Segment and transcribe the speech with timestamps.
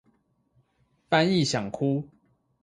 [1.11, 2.09] 翻譯想哭